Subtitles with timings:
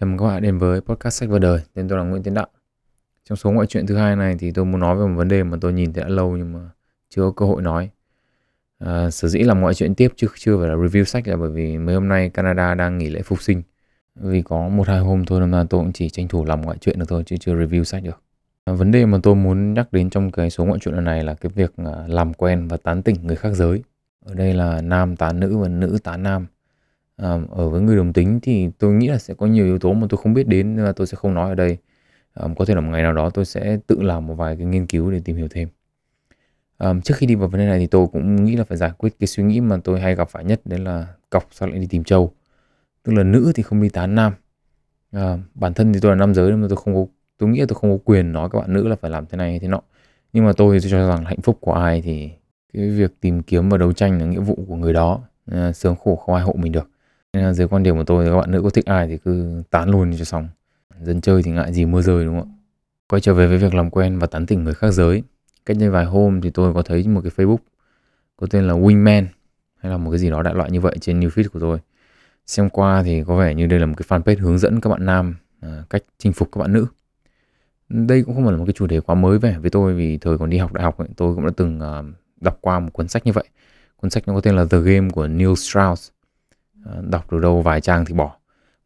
[0.00, 1.60] Chào mừng các bạn đến với podcast sách và đời.
[1.74, 2.46] Tên tôi là Nguyễn Tiến Đạo.
[3.24, 5.42] Trong số ngoại truyện thứ hai này thì tôi muốn nói về một vấn đề
[5.42, 6.60] mà tôi nhìn thấy đã lâu nhưng mà
[7.08, 7.90] chưa có cơ hội nói.
[8.78, 11.50] À, sở dĩ làm ngoại truyện tiếp chứ chưa phải là review sách là bởi
[11.50, 13.62] vì mấy hôm nay Canada đang nghỉ lễ phục sinh.
[14.14, 16.78] Vì có một hai hôm thôi nên là tôi cũng chỉ tranh thủ làm ngoại
[16.80, 18.22] truyện được thôi chứ chưa review sách được.
[18.64, 21.24] À, vấn đề mà tôi muốn nhắc đến trong cái số ngoại truyện lần này
[21.24, 23.82] là cái việc à, làm quen và tán tỉnh người khác giới.
[24.24, 26.46] Ở đây là nam tán nữ và nữ tán nam
[27.16, 29.92] Ờ, ở với người đồng tính thì tôi nghĩ là sẽ có nhiều yếu tố
[29.92, 31.78] mà tôi không biết đến nên là tôi sẽ không nói ở đây.
[32.34, 34.66] Ờ, có thể là một ngày nào đó tôi sẽ tự làm một vài cái
[34.66, 35.68] nghiên cứu để tìm hiểu thêm.
[36.78, 38.90] Ờ, trước khi đi vào vấn đề này thì tôi cũng nghĩ là phải giải
[38.98, 41.78] quyết cái suy nghĩ mà tôi hay gặp phải nhất đấy là cọc sao lại
[41.78, 42.32] đi tìm trâu.
[43.02, 44.32] Tức là nữ thì không đi tán nam.
[45.12, 47.06] À, bản thân thì tôi là nam giới nên mà tôi không có
[47.38, 49.36] tôi nghĩ là tôi không có quyền nói các bạn nữ là phải làm thế
[49.38, 49.80] này hay thế nọ.
[50.32, 52.30] Nhưng mà tôi, tôi cho rằng hạnh phúc của ai thì
[52.72, 55.96] cái việc tìm kiếm và đấu tranh là nghĩa vụ của người đó à, sướng
[55.96, 56.90] khổ không ai hộ mình được
[57.36, 59.18] nên là dưới quan điểm của tôi thì các bạn nữ có thích ai thì
[59.18, 60.48] cứ tán luôn cho xong.
[61.02, 62.54] Dân chơi thì ngại gì mưa rơi đúng không ạ?
[63.08, 65.22] Quay trở về với việc làm quen và tán tỉnh người khác giới.
[65.66, 67.58] Cách đây vài hôm thì tôi có thấy một cái facebook
[68.36, 69.24] có tên là wingman
[69.76, 71.78] hay là một cái gì đó đại loại như vậy trên new feed của tôi.
[72.46, 75.06] Xem qua thì có vẻ như đây là một cái fanpage hướng dẫn các bạn
[75.06, 76.86] nam à, cách chinh phục các bạn nữ.
[77.88, 80.18] Đây cũng không phải là một cái chủ đề quá mới về với tôi vì
[80.18, 82.04] thời còn đi học đại học ấy, tôi cũng đã từng uh,
[82.40, 83.44] đọc qua một cuốn sách như vậy.
[83.96, 86.10] Cuốn sách nó có tên là The Game của Neil Strauss.
[86.90, 88.36] Ờ, đọc được đâu vài trang thì bỏ.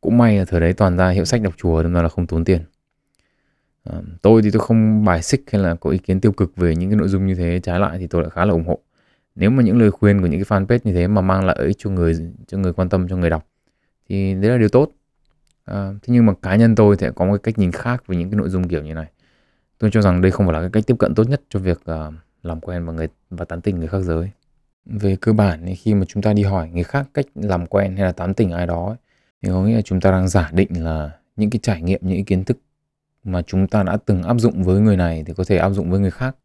[0.00, 2.44] Cũng may là thời đấy toàn ra hiệu sách đọc chùa nên là không tốn
[2.44, 2.62] tiền.
[3.84, 6.76] À, tôi thì tôi không bài xích hay là có ý kiến tiêu cực về
[6.76, 7.60] những cái nội dung như thế.
[7.62, 8.78] Trái lại thì tôi lại khá là ủng hộ.
[9.34, 11.76] Nếu mà những lời khuyên của những cái fanpage như thế mà mang lại ích
[11.78, 13.46] cho người cho người quan tâm cho người đọc
[14.08, 14.90] thì đấy là điều tốt.
[15.64, 18.16] À, thế nhưng mà cá nhân tôi thì có một cái cách nhìn khác về
[18.16, 19.06] những cái nội dung kiểu như này.
[19.78, 21.80] Tôi cho rằng đây không phải là cái cách tiếp cận tốt nhất cho việc
[21.80, 24.30] uh, làm quen và người và tán tỉnh người khác giới
[24.86, 27.96] về cơ bản thì khi mà chúng ta đi hỏi người khác cách làm quen
[27.96, 28.96] hay là tán tỉnh ai đó
[29.42, 32.16] thì có nghĩa là chúng ta đang giả định là những cái trải nghiệm, những
[32.16, 32.58] cái kiến thức
[33.24, 35.90] mà chúng ta đã từng áp dụng với người này thì có thể áp dụng
[35.90, 36.36] với người khác.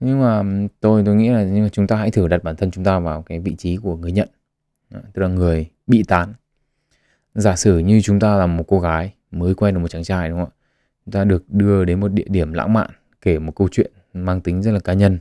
[0.00, 0.42] Nhưng mà
[0.80, 2.98] tôi tôi nghĩ là nhưng mà chúng ta hãy thử đặt bản thân chúng ta
[2.98, 4.28] vào cái vị trí của người nhận.
[4.90, 6.34] Tức là người bị tán.
[7.34, 10.28] Giả sử như chúng ta là một cô gái mới quen được một chàng trai,
[10.28, 10.58] đúng không ạ?
[11.04, 14.40] Chúng ta được đưa đến một địa điểm lãng mạn, kể một câu chuyện mang
[14.40, 15.18] tính rất là cá nhân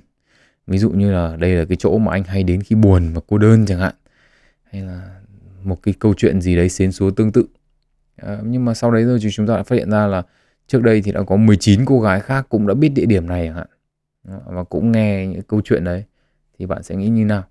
[0.67, 3.21] ví dụ như là đây là cái chỗ mà anh hay đến khi buồn và
[3.27, 3.95] cô đơn chẳng hạn.
[4.63, 5.21] Hay là
[5.63, 7.45] một cái câu chuyện gì đấy xến xúa tương tự.
[8.15, 10.23] À, nhưng mà sau đấy rồi thì chúng ta đã phát hiện ra là
[10.67, 13.47] trước đây thì đã có 19 cô gái khác cũng đã biết địa điểm này
[13.47, 13.67] chẳng hạn.
[14.45, 16.03] Và cũng nghe những câu chuyện đấy.
[16.59, 17.43] Thì bạn sẽ nghĩ như nào?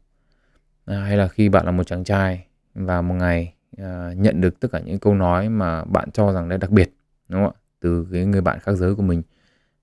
[0.85, 4.61] À, hay là khi bạn là một chàng trai và một ngày à, nhận được
[4.61, 6.93] tất cả những câu nói mà bạn cho rằng đấy đặc biệt
[7.29, 7.61] đúng không ạ?
[7.81, 9.23] Từ cái người bạn khác giới của mình.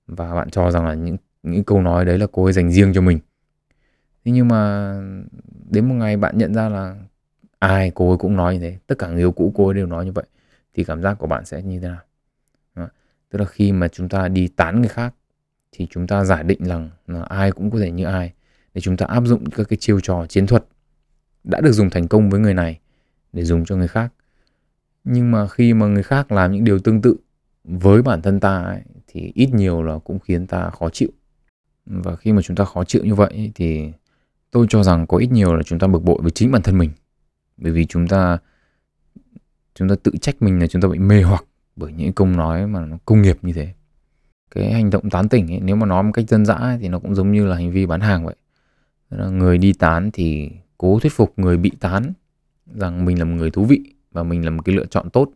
[0.08, 1.18] Và bạn cho rằng là những
[1.52, 3.20] những câu nói đấy là cô ấy dành riêng cho mình.
[4.26, 4.94] Thế nhưng mà
[5.70, 6.96] đến một ngày bạn nhận ra là
[7.60, 8.78] ai cô ấy cũng nói như thế.
[8.88, 10.26] Tất cả người yêu cũ cô ấy đều nói như vậy.
[10.74, 12.02] Thì cảm giác của bạn sẽ như thế nào?
[12.76, 12.88] Đó.
[13.30, 15.14] tức là khi mà chúng ta đi tán người khác
[15.72, 18.34] thì chúng ta giả định rằng là ai cũng có thể như ai.
[18.74, 20.66] Để chúng ta áp dụng các cái chiêu trò chiến thuật
[21.44, 22.80] đã được dùng thành công với người này
[23.34, 24.14] để dùng cho người khác.
[25.04, 27.18] Nhưng mà khi mà người khác làm những điều tương tự
[27.64, 31.10] với bản thân ta ấy, thì ít nhiều là cũng khiến ta khó chịu
[31.90, 33.92] và khi mà chúng ta khó chịu như vậy thì
[34.52, 36.78] tôi cho rằng có ít nhiều là chúng ta bực bội với chính bản thân
[36.78, 36.92] mình.
[37.58, 38.38] Bởi vì chúng ta
[39.76, 42.68] chúng ta tự trách mình là chúng ta bị mê hoặc bởi những câu nói
[42.68, 43.74] mà nó công nghiệp như thế.
[44.52, 46.88] Cái hành động tán tỉnh ấy, nếu mà nói một cách dân dã ấy, thì
[46.88, 48.36] nó cũng giống như là hành vi bán hàng vậy.
[49.10, 52.14] Là người đi tán thì cố thuyết phục người bị tán
[52.76, 55.32] rằng mình là một người thú vị và mình là một cái lựa chọn tốt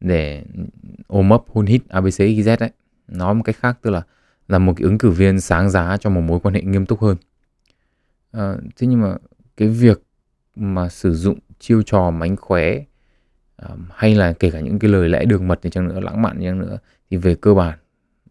[0.00, 0.44] để
[1.06, 2.70] ôm ấp hôn hít abc xyz ấy.
[3.08, 4.02] Nói một cách khác tức là
[4.48, 7.00] là một cái ứng cử viên sáng giá cho một mối quan hệ nghiêm túc
[7.00, 7.16] hơn.
[8.30, 9.16] À, thế nhưng mà
[9.56, 10.02] cái việc
[10.56, 12.84] mà sử dụng chiêu trò mánh khóe
[13.56, 16.22] à, hay là kể cả những cái lời lẽ đường mật thì chăng nữa lãng
[16.22, 16.78] mạn chăng nữa
[17.10, 17.78] thì về cơ bản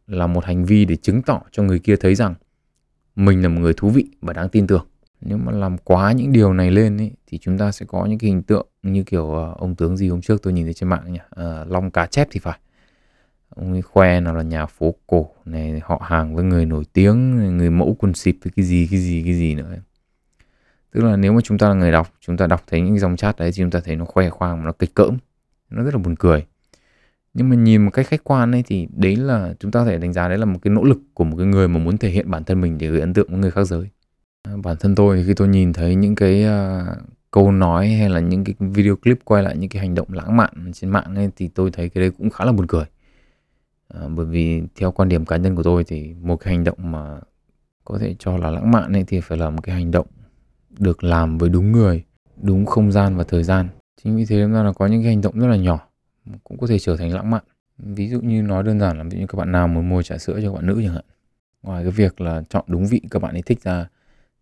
[0.07, 2.35] là một hành vi để chứng tỏ cho người kia thấy rằng
[3.16, 4.85] mình là một người thú vị và đáng tin tưởng.
[5.22, 8.19] Nếu mà làm quá những điều này lên ấy, thì chúng ta sẽ có những
[8.19, 10.89] cái hình tượng như kiểu uh, ông tướng gì hôm trước tôi nhìn thấy trên
[10.89, 11.19] mạng nhỉ?
[11.41, 12.59] Uh, long cá chép thì phải
[13.49, 17.35] ông ấy khoe nào là nhà phố cổ này họ hàng với người nổi tiếng
[17.58, 19.76] người mẫu quần xịp với cái gì cái gì cái gì nữa.
[20.91, 23.16] Tức là nếu mà chúng ta là người đọc chúng ta đọc thấy những dòng
[23.16, 25.17] chat đấy thì chúng ta thấy nó khoe khoang mà nó kịch cỡm.
[25.70, 26.46] Nó rất là buồn cười.
[27.34, 29.97] Nhưng mà nhìn một cách khách quan ấy thì đấy là chúng ta có thể
[29.97, 32.09] đánh giá đấy là một cái nỗ lực của một cái người mà muốn thể
[32.09, 33.90] hiện bản thân mình để gây ấn tượng với người khác giới.
[34.44, 36.97] À, bản thân tôi khi tôi nhìn thấy những cái uh,
[37.32, 40.38] câu nói hay là những cái video clip quay lại những cái hành động lãng
[40.38, 42.85] mạn trên mạng ấy thì tôi thấy cái đấy cũng khá là buồn cười
[43.87, 46.78] à, bởi vì theo quan điểm cá nhân của tôi thì một cái hành động
[46.79, 47.19] mà
[47.85, 50.07] có thể cho là lãng mạn ấy thì phải là một cái hành động
[50.79, 52.03] được làm với đúng người
[52.41, 53.67] đúng không gian và thời gian.
[54.03, 55.87] Chính vì thế nên là có những cái hành động rất là nhỏ
[56.43, 57.43] cũng có thể trở thành lãng mạn.
[57.78, 60.01] Ví dụ như nói đơn giản là ví dụ như các bạn nào muốn mua
[60.01, 61.05] trà sữa cho các bạn nữ chẳng hạn.
[61.63, 63.87] Ngoài cái việc là chọn đúng vị các bạn ấy thích ra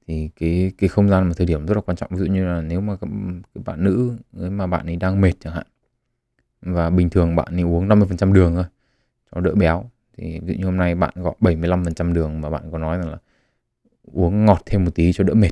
[0.08, 2.10] thì cái cái không gian và thời điểm rất là quan trọng.
[2.12, 3.10] Ví dụ như là nếu mà các,
[3.56, 5.68] các bạn nữ mà bạn ấy đang mệt chẳng hạn
[6.62, 8.66] và bình thường bạn ấy uống 50% đường thôi
[9.32, 9.90] cho đỡ béo.
[10.18, 13.10] Thì ví dụ như hôm nay bạn gọi 75% đường mà bạn có nói rằng
[13.10, 13.18] là
[14.04, 15.52] uống ngọt thêm một tí cho đỡ mệt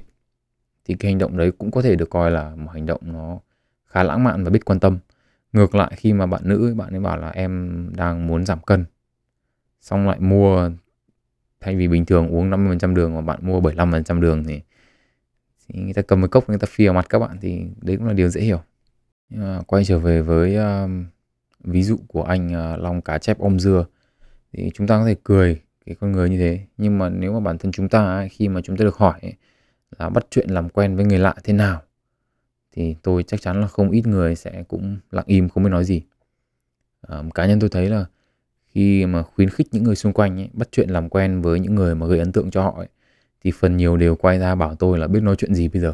[0.85, 3.39] thì cái hành động đấy cũng có thể được coi là một hành động nó
[3.85, 4.97] khá lãng mạn và biết quan tâm.
[5.53, 8.85] Ngược lại khi mà bạn nữ bạn ấy bảo là em đang muốn giảm cân
[9.81, 10.71] xong lại mua
[11.59, 14.61] thay vì bình thường uống 50% đường mà bạn mua 75% đường thì,
[15.67, 17.97] thì người ta cầm một cốc người ta phi vào mặt các bạn thì đấy
[17.97, 18.61] cũng là điều dễ hiểu.
[19.29, 20.89] Nhưng mà quay trở về với uh,
[21.63, 23.85] ví dụ của anh à, Long cá chép om dưa
[24.53, 26.59] thì chúng ta có thể cười cái con người như thế.
[26.77, 29.19] Nhưng mà nếu mà bản thân chúng ta à, khi mà chúng ta được hỏi
[29.99, 31.81] là bắt chuyện làm quen với người lạ thế nào
[32.71, 35.85] thì tôi chắc chắn là không ít người sẽ cũng lặng im không biết nói
[35.85, 36.01] gì.
[37.01, 38.05] À, cá nhân tôi thấy là
[38.67, 41.75] khi mà khuyến khích những người xung quanh ấy, bắt chuyện làm quen với những
[41.75, 42.87] người mà gây ấn tượng cho họ ấy,
[43.43, 45.93] thì phần nhiều đều quay ra bảo tôi là biết nói chuyện gì bây giờ.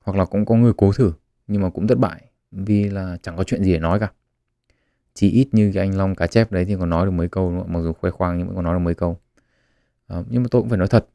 [0.00, 1.12] Hoặc là cũng có người cố thử
[1.46, 2.22] nhưng mà cũng thất bại
[2.52, 4.12] vì là chẳng có chuyện gì để nói cả
[5.14, 7.64] chỉ ít như cái anh Long cá chép đấy thì còn nói được mấy câu
[7.68, 9.18] mặc dù khoe khoang nhưng vẫn còn nói được mấy câu.
[10.06, 11.06] À, nhưng mà tôi cũng phải nói thật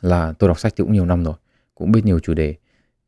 [0.00, 1.34] là tôi đọc sách thì cũng nhiều năm rồi
[1.74, 2.54] cũng biết nhiều chủ đề.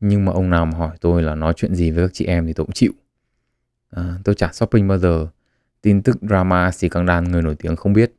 [0.00, 2.46] Nhưng mà ông nào mà hỏi tôi là nói chuyện gì với các chị em
[2.46, 2.92] thì tôi cũng chịu.
[3.90, 5.28] À, tôi chả shopping bao giờ
[5.82, 8.12] tin tức drama xì căng đan người nổi tiếng không biết.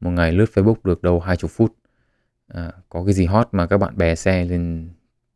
[0.00, 1.74] Một ngày lướt facebook được đâu hai chục phút.
[2.48, 4.88] À, có cái gì hot mà các bạn bè xe lên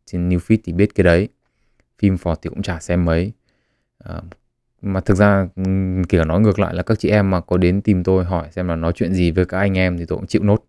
[0.06, 1.28] trên new feed thì biết cái đấy.
[1.98, 3.32] Phim phọt thì cũng chả xem mấy.
[3.98, 4.22] À,
[4.82, 5.62] mà thực ra ừ,
[6.08, 8.48] kể cả nói ngược lại là các chị em mà có đến tìm tôi hỏi
[8.50, 10.64] xem là nói chuyện gì với các anh em thì tôi cũng chịu nốt.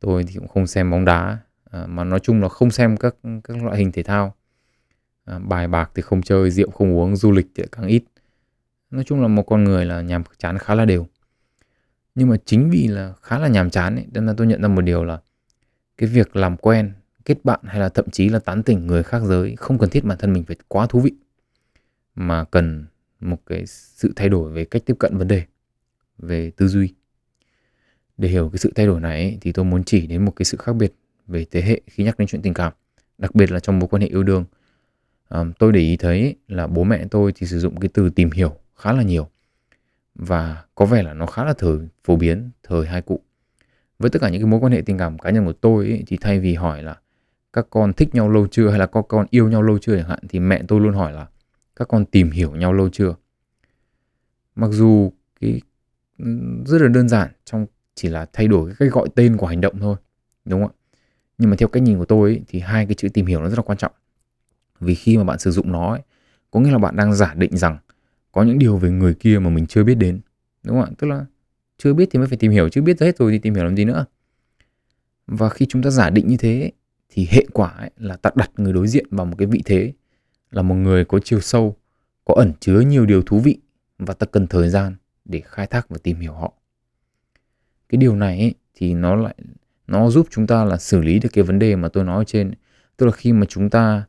[0.00, 1.38] Tôi thì cũng không xem bóng đá
[1.70, 3.14] à, mà nói chung là không xem các
[3.44, 4.34] các loại hình thể thao.
[5.24, 8.04] À, bài bạc thì không chơi rượu không uống du lịch thì càng ít.
[8.90, 11.06] Nói chung là một con người là nhàm chán khá là đều.
[12.14, 14.68] Nhưng mà chính vì là khá là nhàm chán ấy nên là tôi nhận ra
[14.68, 15.20] một điều là
[15.98, 16.92] cái việc làm quen
[17.24, 20.04] kết bạn hay là thậm chí là tán tỉnh người khác giới không cần thiết
[20.04, 21.12] bản thân mình phải quá thú vị.
[22.14, 22.86] Mà cần
[23.20, 25.42] một cái sự thay đổi về cách tiếp cận vấn đề
[26.18, 26.94] về tư duy.
[28.16, 30.44] Để hiểu cái sự thay đổi này ấy, thì tôi muốn chỉ đến một cái
[30.44, 30.94] sự khác biệt
[31.26, 32.72] về thế hệ khi nhắc đến chuyện tình cảm
[33.18, 34.44] đặc biệt là trong mối quan hệ yêu đương.
[35.28, 38.30] À, tôi để ý thấy là bố mẹ tôi thì sử dụng cái từ tìm
[38.30, 39.28] hiểu khá là nhiều
[40.14, 43.20] và có vẻ là nó khá là thời phổ biến thời hai cụ.
[43.98, 46.04] Với tất cả những cái mối quan hệ tình cảm cá nhân của tôi ấy,
[46.06, 46.96] thì thay vì hỏi là
[47.52, 50.08] các con thích nhau lâu chưa hay là các con yêu nhau lâu chưa chẳng
[50.08, 51.26] hạn thì mẹ tôi luôn hỏi là
[51.78, 53.14] các con tìm hiểu nhau lâu chưa?
[54.54, 55.60] Mặc dù cái
[56.66, 59.60] rất là đơn giản trong chỉ là thay đổi cái cách gọi tên của hành
[59.60, 59.96] động thôi
[60.44, 60.74] đúng không ạ?
[61.38, 63.48] Nhưng mà theo cách nhìn của tôi ấy, thì hai cái chữ tìm hiểu nó
[63.48, 63.92] rất là quan trọng.
[64.80, 66.00] Vì khi mà bạn sử dụng nó ấy,
[66.50, 67.78] có nghĩa là bạn đang giả định rằng
[68.32, 70.20] có những điều về người kia mà mình chưa biết đến
[70.62, 70.94] đúng không ạ?
[70.98, 71.26] Tức là
[71.78, 73.76] chưa biết thì mới phải tìm hiểu chứ biết hết rồi thì tìm hiểu làm
[73.76, 74.04] gì nữa.
[75.26, 76.72] Và khi chúng ta giả định như thế
[77.08, 79.92] thì hệ quả ấy là ta đặt người đối diện vào một cái vị thế
[80.50, 81.76] là một người có chiều sâu
[82.24, 83.58] có ẩn chứa nhiều điều thú vị
[83.98, 86.52] và ta cần thời gian để khai thác và tìm hiểu họ.
[87.88, 89.34] Cái điều này ấy, thì nó lại
[89.86, 92.24] nó giúp chúng ta là xử lý được cái vấn đề mà tôi nói ở
[92.24, 92.52] trên.
[92.96, 94.04] Tức là khi mà chúng ta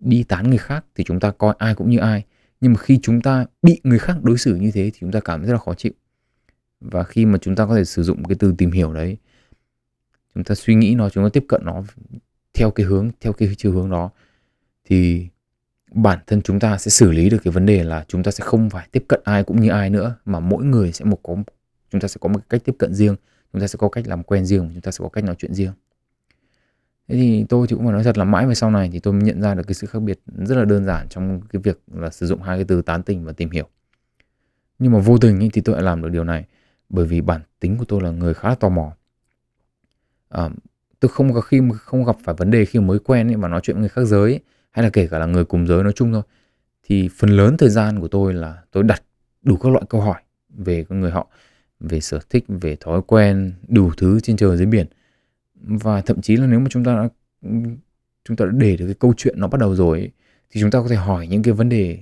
[0.00, 2.24] đi tán người khác thì chúng ta coi ai cũng như ai.
[2.60, 5.20] Nhưng mà khi chúng ta bị người khác đối xử như thế thì chúng ta
[5.20, 5.92] cảm thấy rất là khó chịu.
[6.80, 9.18] Và khi mà chúng ta có thể sử dụng cái từ tìm hiểu đấy
[10.34, 11.82] chúng ta suy nghĩ nó chúng ta tiếp cận nó
[12.54, 14.10] theo cái hướng theo cái chiều hướng đó
[14.84, 15.28] thì
[15.94, 18.44] bản thân chúng ta sẽ xử lý được cái vấn đề là chúng ta sẽ
[18.44, 21.36] không phải tiếp cận ai cũng như ai nữa mà mỗi người sẽ một có
[21.90, 23.16] chúng ta sẽ có một cách tiếp cận riêng
[23.52, 25.54] chúng ta sẽ có cách làm quen riêng chúng ta sẽ có cách nói chuyện
[25.54, 25.72] riêng.
[27.08, 29.14] Thế thì tôi thì cũng phải nói thật là mãi về sau này thì tôi
[29.14, 31.82] mới nhận ra được cái sự khác biệt rất là đơn giản trong cái việc
[31.94, 33.68] là sử dụng hai cái từ tán tỉnh và tìm hiểu.
[34.78, 36.44] Nhưng mà vô tình ý, thì tôi lại làm được điều này
[36.88, 38.92] bởi vì bản tính của tôi là người khá là tò mò.
[40.28, 40.48] À,
[41.00, 43.60] tôi không có khi không gặp phải vấn đề khi mới quen ấy, mà nói
[43.62, 44.40] chuyện với người khác giới ấy,
[44.72, 46.22] hay là kể cả là người cùng giới nói chung thôi
[46.82, 49.02] thì phần lớn thời gian của tôi là tôi đặt
[49.42, 51.28] đủ các loại câu hỏi về con người họ
[51.80, 54.86] về sở thích về thói quen đủ thứ trên trời dưới biển.
[55.54, 57.08] Và thậm chí là nếu mà chúng ta đã
[58.24, 60.10] chúng ta đã để được cái câu chuyện nó bắt đầu rồi ấy,
[60.50, 61.98] thì chúng ta có thể hỏi những cái vấn đề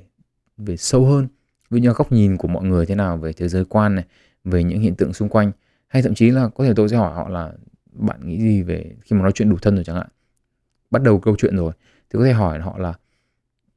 [0.57, 1.29] về sâu hơn
[1.71, 4.05] ví như góc nhìn của mọi người thế nào về thế giới quan này
[4.45, 5.53] về những hiện tượng xung quanh.
[5.89, 7.53] Hay thậm chí là có thể tôi sẽ hỏi họ là
[7.93, 10.07] bạn nghĩ gì về khi mà nói chuyện đủ thân rồi chẳng hạn?
[10.91, 11.73] Bắt đầu câu chuyện rồi
[12.11, 12.95] thì có thể hỏi họ là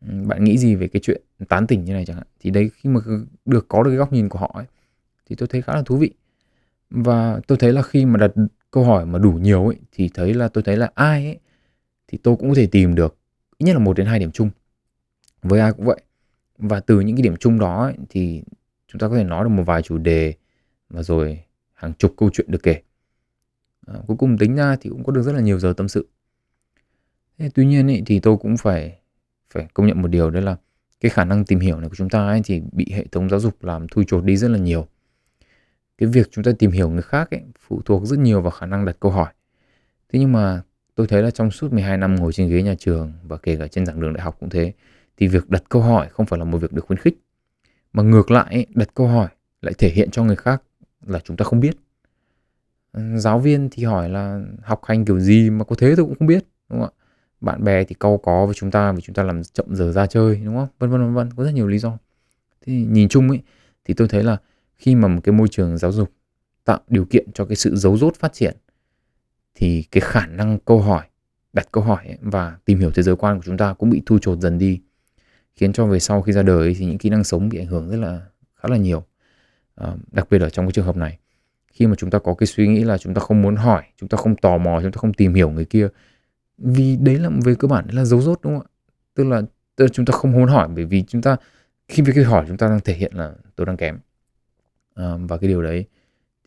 [0.07, 2.27] ừ, bạn nghĩ gì về cái chuyện tán tỉnh như này chẳng hạn?
[2.39, 2.99] Thì đấy khi mà
[3.45, 4.65] được có được cái góc nhìn của họ ấy,
[5.25, 6.11] thì tôi thấy khá là thú vị.
[6.89, 8.31] Và tôi thấy là khi mà đặt
[8.71, 11.39] câu hỏi mà đủ nhiều ấy thì thấy là tôi thấy là ai ấy
[12.07, 13.17] thì tôi cũng có thể tìm được
[13.57, 14.49] ít nhất là một đến hai điểm chung
[15.41, 16.01] với ai cũng vậy.
[16.57, 18.43] Và từ những cái điểm chung đó ấy, thì
[18.87, 20.33] chúng ta có thể nói được một vài chủ đề
[20.89, 22.81] và rồi hàng chục câu chuyện được kể.
[23.87, 26.07] À, cuối cùng tính ra thì cũng có được rất là nhiều giờ tâm sự.
[27.37, 28.99] Thế, tuy nhiên ấy, thì tôi cũng phải
[29.53, 30.55] phải công nhận một điều đó là
[31.01, 33.39] cái khả năng tìm hiểu này của chúng ta ấy, thì bị hệ thống giáo
[33.39, 34.87] dục làm thui chột đi rất là nhiều.
[35.97, 38.65] Cái việc chúng ta tìm hiểu người khác ấy, phụ thuộc rất nhiều vào khả
[38.65, 39.33] năng đặt câu hỏi.
[40.13, 40.61] Thế nhưng mà
[40.95, 43.67] tôi thấy là trong suốt 12 năm ngồi trên ghế nhà trường và kể cả
[43.67, 44.73] trên giảng đường đại học cũng thế
[45.17, 47.17] thì việc đặt câu hỏi không phải là một việc được khuyến khích
[47.93, 49.27] mà ngược lại đặt câu hỏi
[49.61, 50.63] lại thể hiện cho người khác
[51.05, 51.75] là chúng ta không biết.
[53.15, 56.27] Giáo viên thì hỏi là học hành kiểu gì mà có thế tôi cũng không
[56.27, 57.02] biết đúng không ạ?
[57.43, 60.07] Bạn bè thì câu có với chúng ta vì chúng ta làm chậm giờ ra
[60.07, 60.67] chơi đúng không?
[60.79, 61.29] Vân vân vân vân.
[61.35, 61.97] Có rất nhiều lý do.
[62.62, 63.41] Thì nhìn chung ấy
[63.85, 64.38] thì tôi thấy là
[64.75, 66.12] khi mà một cái môi trường giáo dục
[66.65, 68.57] tạo điều kiện cho cái sự giấu rốt phát triển
[69.55, 71.05] thì cái khả năng câu hỏi
[71.53, 74.19] đặt câu hỏi và tìm hiểu thế giới quan của chúng ta cũng bị thu
[74.19, 74.81] chột dần đi
[75.55, 77.89] khiến cho về sau khi ra đời thì những kỹ năng sống bị ảnh hưởng
[77.89, 78.21] rất là
[78.55, 79.03] khá là nhiều.
[79.75, 81.19] À, đặc biệt ở trong cái trường hợp này
[81.67, 84.09] khi mà chúng ta có cái suy nghĩ là chúng ta không muốn hỏi chúng
[84.09, 85.88] ta không tò mò chúng ta không tìm hiểu người kia
[86.57, 88.69] vì đấy là về cơ bản là dấu rốt đúng không ạ?
[89.13, 89.41] Tức là,
[89.75, 91.38] tức là chúng ta không muốn hỏi bởi vì chúng ta
[91.88, 94.00] khi việc hỏi chúng ta đang thể hiện là tôi đang kém.
[94.95, 95.86] À, và cái điều đấy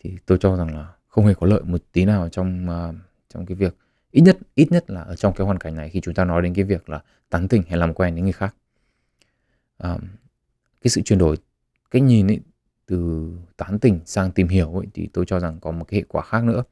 [0.02, 2.94] thì tôi cho rằng là không hề có lợi một tí nào trong uh,
[3.28, 3.76] trong cái việc
[4.10, 6.42] ít nhất ít nhất là ở trong cái hoàn cảnh này khi chúng ta nói
[6.42, 8.54] đến cái việc là tán tỉnh hay làm quen với người khác.
[9.78, 9.98] À,
[10.82, 11.36] cái sự chuyển đổi
[11.90, 12.40] cách nhìn ấy
[12.86, 16.04] từ tán tỉnh sang tìm hiểu ấy, thì tôi cho rằng có một cái hệ
[16.08, 16.64] quả khác nữa.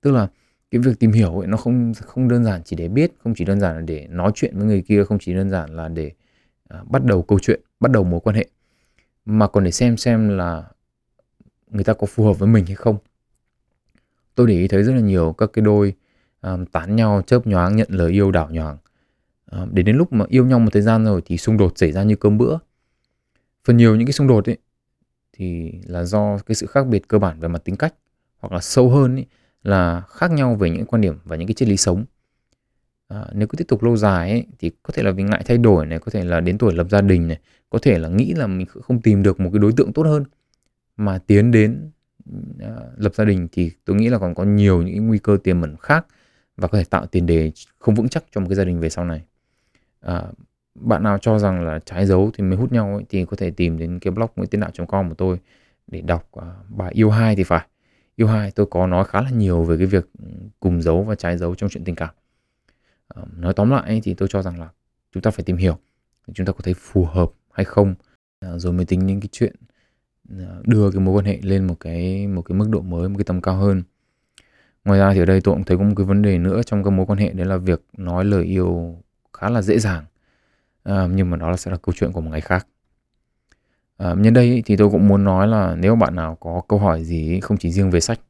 [0.00, 0.28] Tức là
[0.74, 3.44] cái việc tìm hiểu ấy nó không không đơn giản chỉ để biết không chỉ
[3.44, 6.12] đơn giản là để nói chuyện với người kia không chỉ đơn giản là để
[6.68, 8.46] à, bắt đầu câu chuyện bắt đầu mối quan hệ
[9.24, 10.64] mà còn để xem xem là
[11.70, 12.96] người ta có phù hợp với mình hay không.
[14.34, 15.94] Tôi để ý thấy rất là nhiều các cái đôi
[16.42, 18.76] um, tán nhau chớp nhoáng nhận lời yêu đảo nhoáng
[19.50, 21.78] um, à, để đến lúc mà yêu nhau một thời gian rồi thì xung đột
[21.78, 22.58] xảy ra như cơm bữa.
[23.64, 24.58] Phần nhiều những cái xung đột ấy
[25.32, 27.94] thì là do cái sự khác biệt cơ bản về mặt tính cách
[28.38, 29.26] hoặc là sâu hơn ấy,
[29.64, 32.04] là khác nhau về những quan điểm và những cái triết lý sống.
[33.08, 35.58] À, nếu cứ tiếp tục lâu dài ấy, thì có thể là vì ngại thay
[35.58, 37.38] đổi này có thể là đến tuổi lập gia đình này
[37.70, 40.24] có thể là nghĩ là mình không tìm được một cái đối tượng tốt hơn.
[40.96, 41.90] Mà tiến đến
[42.60, 45.60] à, lập gia đình thì tôi nghĩ là còn có nhiều những nguy cơ tiềm
[45.60, 46.06] ẩn khác
[46.56, 48.90] và có thể tạo tiền đề không vững chắc cho một cái gia đình về
[48.90, 49.24] sau này.
[50.00, 50.22] À,
[50.74, 53.50] bạn nào cho rằng là trái dấu thì mới hút nhau ấy, thì có thể
[53.50, 55.38] tìm đến cái blog nguyễn tiến đạo com của tôi
[55.86, 57.66] để đọc à, bài yêu hai thì phải
[58.16, 60.10] yêu hai tôi có nói khá là nhiều về cái việc
[60.60, 62.14] cùng giấu và trái giấu trong chuyện tình cảm.
[63.08, 64.68] Ờ, nói tóm lại thì tôi cho rằng là
[65.12, 65.78] chúng ta phải tìm hiểu
[66.34, 67.94] chúng ta có thấy phù hợp hay không.
[68.40, 69.54] Ờ, rồi mới tính những cái chuyện
[70.38, 73.18] ờ, đưa cái mối quan hệ lên một cái một cái mức độ mới một
[73.18, 73.82] cái tầm cao hơn.
[74.84, 76.84] Ngoài ra thì ở đây tôi cũng thấy có một cái vấn đề nữa trong
[76.84, 78.96] cái mối quan hệ đấy là việc nói lời yêu
[79.32, 80.04] khá là dễ dàng.
[80.82, 82.66] À, nhưng mà đó là sẽ là câu chuyện của một ngày khác
[83.96, 87.04] à, nhân đây thì tôi cũng muốn nói là nếu bạn nào có câu hỏi
[87.04, 88.20] gì không chỉ riêng về sách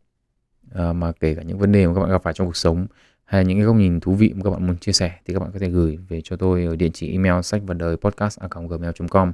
[0.75, 2.87] à, mà kể cả những vấn đề mà các bạn gặp phải trong cuộc sống
[3.25, 5.41] hay những cái góc nhìn thú vị mà các bạn muốn chia sẻ thì các
[5.41, 8.39] bạn có thể gửi về cho tôi ở địa chỉ email sách và đời podcast
[8.69, 9.33] gmail.com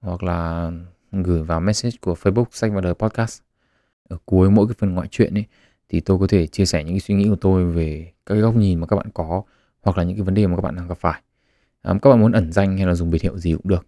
[0.00, 0.70] hoặc là
[1.12, 3.40] gửi vào message của Facebook sách và đời podcast.
[4.08, 5.44] Ở cuối mỗi cái phần ngoại truyện ấy
[5.88, 8.42] thì tôi có thể chia sẻ những cái suy nghĩ của tôi về các cái
[8.42, 9.42] góc nhìn mà các bạn có
[9.82, 11.22] hoặc là những cái vấn đề mà các bạn đang gặp phải.
[11.82, 13.86] À, các bạn muốn ẩn danh hay là dùng biệt hiệu gì cũng được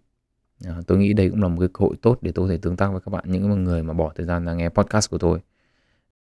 [0.65, 2.57] à, tôi nghĩ đây cũng là một cái cơ hội tốt để tôi có thể
[2.57, 5.17] tương tác với các bạn những người mà bỏ thời gian ra nghe podcast của
[5.17, 5.39] tôi.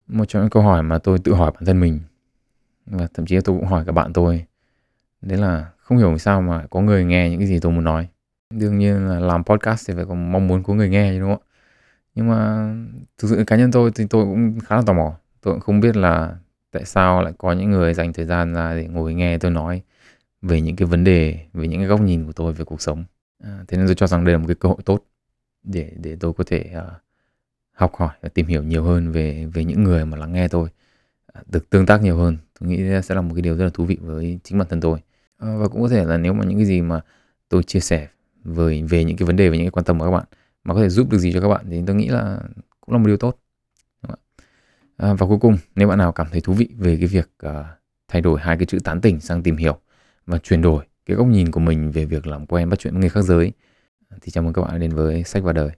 [0.06, 2.00] Một trong những câu hỏi mà tôi tự hỏi bản thân mình
[2.86, 4.44] và thậm chí tôi cũng hỏi các bạn tôi
[5.22, 8.08] đấy là không hiểu sao mà có người nghe những cái gì tôi muốn nói.
[8.54, 11.42] Đương nhiên là làm podcast thì phải có mong muốn có người nghe đúng không
[11.42, 11.46] ạ?
[12.14, 12.70] Nhưng mà
[13.18, 15.16] thực sự cá nhân tôi thì tôi cũng khá là tò mò.
[15.40, 16.36] Tôi cũng không biết là
[16.72, 19.82] tại sao lại có những người dành thời gian ra để ngồi nghe tôi nói
[20.42, 23.04] về những cái vấn đề về những cái góc nhìn của tôi về cuộc sống
[23.40, 25.04] à, thế nên tôi cho rằng đây là một cái cơ hội tốt
[25.62, 26.82] để để tôi có thể uh,
[27.72, 30.68] học hỏi và tìm hiểu nhiều hơn về về những người mà lắng nghe tôi.
[31.32, 33.70] À, được tương tác nhiều hơn tôi nghĩ sẽ là một cái điều rất là
[33.74, 34.92] thú vị với chính bản thân tôi.
[34.92, 37.00] Uh, và cũng có thể là nếu mà những cái gì mà
[37.48, 38.08] tôi chia sẻ
[38.44, 40.24] về về những cái vấn đề về những cái quan tâm của các bạn
[40.64, 42.40] mà có thể giúp được gì cho các bạn thì tôi nghĩ là
[42.80, 43.38] cũng là một điều tốt
[45.00, 47.52] à, và cuối cùng nếu bạn nào cảm thấy thú vị về cái việc uh,
[48.08, 49.78] thay đổi hai cái chữ tán tỉnh sang tìm hiểu
[50.26, 53.00] và chuyển đổi cái góc nhìn của mình về việc làm quen, bắt chuyện với
[53.00, 53.52] người khác giới.
[54.20, 55.70] Thì chào mừng các bạn đến với sách và đời.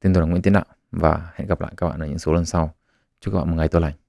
[0.00, 2.32] Tên tôi là Nguyễn Tiến Đạo và hẹn gặp lại các bạn ở những số
[2.32, 2.74] lần sau.
[3.20, 4.03] Chúc các bạn một ngày tốt lành.